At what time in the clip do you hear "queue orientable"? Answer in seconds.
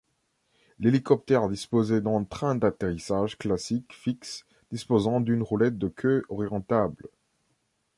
5.89-7.07